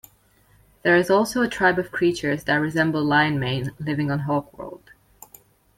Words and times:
There 0.81 0.95
is 0.95 1.11
also 1.11 1.43
a 1.43 1.47
tribe 1.47 1.77
of 1.77 1.91
creatures 1.91 2.45
that 2.45 2.55
resemble 2.55 3.03
Lion-Mane 3.03 3.73
living 3.79 4.09
on 4.09 4.21
Hawkworld. 4.21 4.81